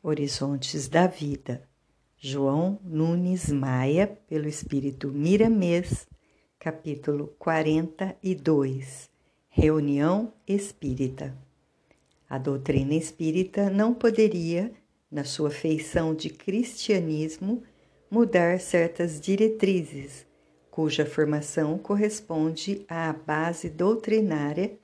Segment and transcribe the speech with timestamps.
[0.00, 1.60] Horizontes da Vida,
[2.16, 6.06] João Nunes Maia, pelo Espírito Miramês,
[6.56, 9.10] capítulo 42
[9.48, 11.36] Reunião Espírita.
[12.30, 14.70] A doutrina espírita não poderia,
[15.10, 17.64] na sua feição de cristianismo,
[18.08, 20.24] mudar certas diretrizes,
[20.70, 24.78] cuja formação corresponde à base doutrinária,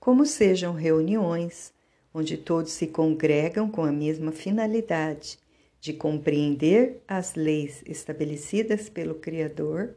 [0.00, 1.73] como sejam reuniões,
[2.14, 5.36] onde todos se congregam com a mesma finalidade
[5.80, 9.96] de compreender as leis estabelecidas pelo Criador,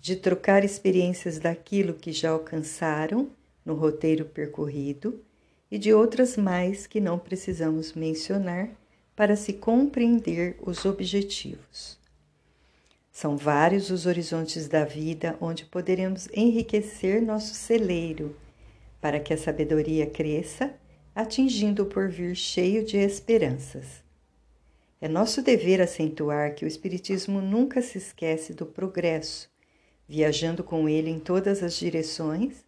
[0.00, 3.30] de trocar experiências daquilo que já alcançaram
[3.64, 5.22] no roteiro percorrido
[5.70, 8.70] e de outras mais que não precisamos mencionar
[9.14, 12.00] para se compreender os objetivos.
[13.12, 18.34] São vários os horizontes da vida onde poderemos enriquecer nosso celeiro
[19.00, 20.74] para que a sabedoria cresça
[21.14, 24.02] atingindo o porvir cheio de esperanças.
[25.00, 29.50] É nosso dever acentuar que o Espiritismo nunca se esquece do progresso,
[30.06, 32.64] viajando com ele em todas as direções,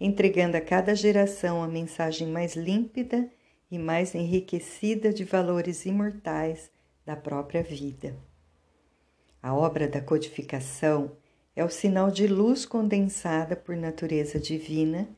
[0.00, 3.30] entregando a cada geração a mensagem mais límpida
[3.70, 6.70] e mais enriquecida de valores imortais
[7.04, 8.16] da própria vida.
[9.42, 11.12] A obra da codificação
[11.54, 15.08] é o sinal de luz condensada por natureza divina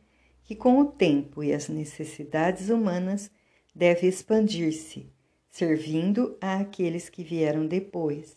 [0.47, 3.31] que com o tempo e as necessidades humanas
[3.75, 5.11] deve expandir-se,
[5.51, 8.37] servindo a aqueles que vieram depois,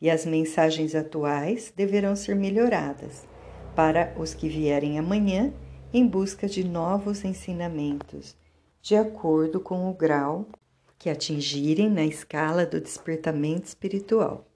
[0.00, 3.26] e as mensagens atuais deverão ser melhoradas
[3.74, 5.52] para os que vierem amanhã
[5.92, 8.36] em busca de novos ensinamentos,
[8.80, 10.46] de acordo com o grau
[10.96, 14.46] que atingirem na escala do despertamento espiritual.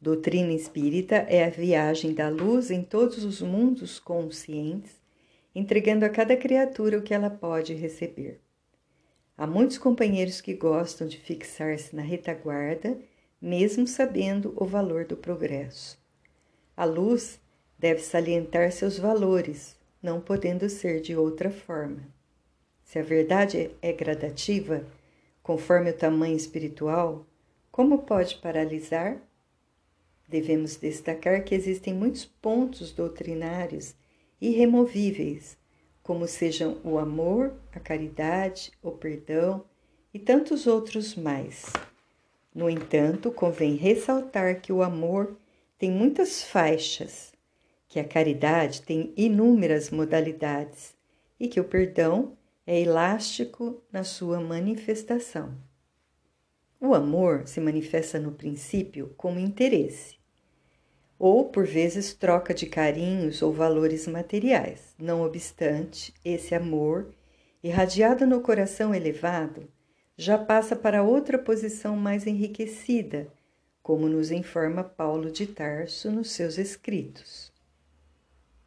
[0.00, 4.97] Doutrina espírita é a viagem da luz em todos os mundos conscientes
[5.58, 8.40] entregando a cada criatura o que ela pode receber.
[9.36, 12.96] Há muitos companheiros que gostam de fixar-se na retaguarda,
[13.42, 15.98] mesmo sabendo o valor do progresso.
[16.76, 17.40] A luz
[17.76, 22.06] deve salientar seus valores, não podendo ser de outra forma.
[22.84, 24.86] Se a verdade é gradativa,
[25.42, 27.26] conforme o tamanho espiritual,
[27.70, 29.20] como pode paralisar?
[30.28, 33.94] Devemos destacar que existem muitos pontos doutrinários
[34.40, 35.56] irremovíveis,
[36.02, 39.64] como sejam o amor, a caridade, o perdão
[40.12, 41.72] e tantos outros mais.
[42.54, 45.36] No entanto, convém ressaltar que o amor
[45.78, 47.32] tem muitas faixas,
[47.86, 50.94] que a caridade tem inúmeras modalidades
[51.38, 55.56] e que o perdão é elástico na sua manifestação.
[56.80, 60.17] O amor se manifesta no princípio como interesse,
[61.18, 64.94] ou por vezes troca de carinhos ou valores materiais.
[64.98, 67.08] Não obstante, esse amor,
[67.62, 69.68] irradiado no coração elevado,
[70.16, 73.28] já passa para outra posição mais enriquecida,
[73.82, 77.52] como nos informa Paulo de Tarso nos seus escritos.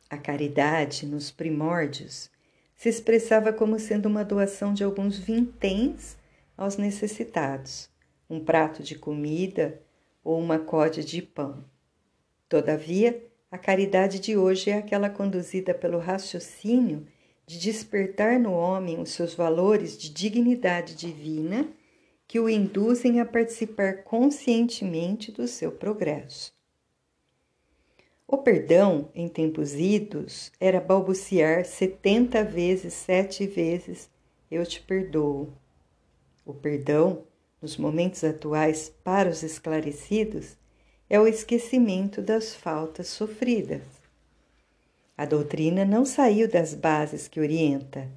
[0.09, 2.29] A caridade, nos primórdios,
[2.75, 6.18] se expressava como sendo uma doação de alguns vinténs
[6.57, 7.89] aos necessitados,
[8.29, 9.79] um prato de comida
[10.23, 11.63] ou uma códia de pão.
[12.51, 17.07] Todavia, a caridade de hoje é aquela conduzida pelo raciocínio
[17.47, 21.66] de despertar no homem os seus valores de dignidade divina
[22.28, 26.53] que o induzem a participar conscientemente do seu progresso.
[28.28, 34.09] O perdão, em tempos idos, era balbuciar setenta vezes, sete vezes,
[34.51, 35.53] eu te perdoo.
[36.45, 37.23] O perdão,
[37.62, 40.59] nos momentos atuais, para os esclarecidos,
[41.12, 43.82] é o esquecimento das faltas sofridas.
[45.18, 48.08] A doutrina não saiu das bases que orienta,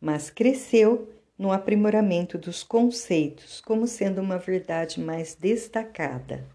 [0.00, 6.46] mas cresceu no aprimoramento dos conceitos como sendo uma verdade mais destacada.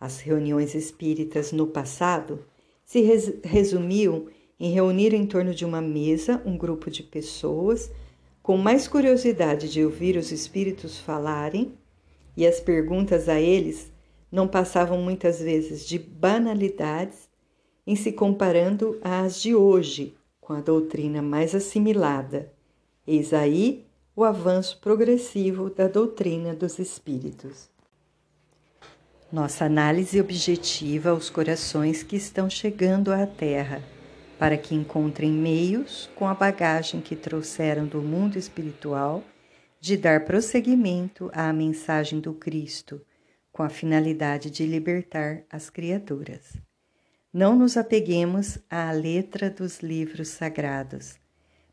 [0.00, 2.46] As reuniões espíritas no passado
[2.82, 7.90] se res resumiam em reunir em torno de uma mesa um grupo de pessoas
[8.42, 11.74] com mais curiosidade de ouvir os espíritos falarem
[12.34, 13.91] e as perguntas a eles
[14.32, 17.28] não passavam muitas vezes de banalidades
[17.86, 22.50] em se comparando às de hoje com a doutrina mais assimilada.
[23.06, 23.84] Eis aí
[24.16, 27.70] o avanço progressivo da doutrina dos espíritos.
[29.30, 33.82] Nossa análise objetiva aos corações que estão chegando à Terra,
[34.38, 39.22] para que encontrem meios, com a bagagem que trouxeram do mundo espiritual,
[39.80, 43.00] de dar prosseguimento à mensagem do Cristo
[43.52, 46.56] com a finalidade de libertar as criaturas.
[47.32, 51.20] Não nos apeguemos à letra dos livros sagrados.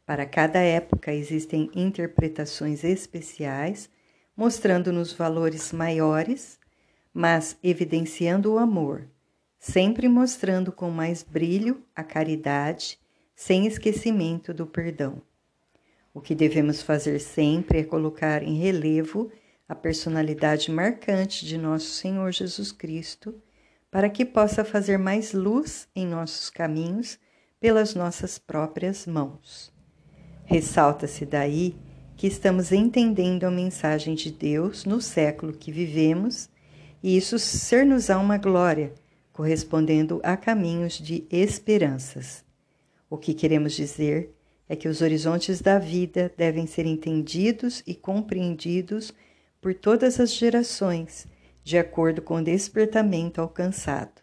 [0.06, 3.90] Para cada época existem interpretações especiais,
[4.36, 6.60] mostrando-nos valores maiores,
[7.14, 9.08] mas evidenciando o amor,
[9.58, 13.00] sempre mostrando com mais brilho a caridade,
[13.36, 15.22] sem esquecimento do perdão.
[16.14, 19.32] O que devemos fazer sempre é colocar em relevo
[19.70, 23.40] a personalidade marcante de nosso Senhor Jesus Cristo,
[23.92, 27.20] para que possa fazer mais luz em nossos caminhos
[27.60, 29.72] pelas nossas próprias mãos.
[30.46, 31.76] Ressalta-se daí
[32.18, 36.50] que estamos entendendo a mensagem de Deus no século que vivemos
[37.04, 38.92] e isso ser-nos-á uma glória,
[39.32, 42.44] correspondendo a caminhos de esperanças.
[43.08, 44.36] O que queremos dizer
[44.68, 49.14] é que os horizontes da vida devem ser entendidos e compreendidos
[49.62, 51.28] por todas as gerações,
[51.64, 54.22] de acordo com o despertamento alcançado.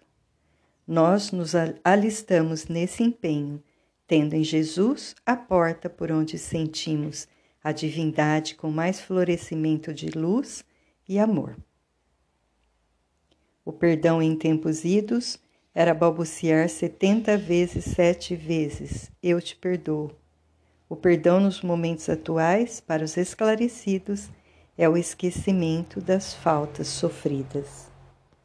[0.86, 1.52] Nós nos
[1.84, 3.62] alistamos nesse empenho,
[4.06, 7.26] tendo em Jesus a porta por onde sentimos
[7.62, 10.64] a divindade com mais florescimento de luz
[11.08, 11.56] e amor.
[13.64, 15.40] O perdão em tempos idos
[15.74, 20.12] era balbuciar setenta vezes sete vezes: Eu te perdoo.
[20.88, 24.30] O perdão nos momentos atuais, para os esclarecidos,
[24.78, 27.95] é o esquecimento das faltas sofridas.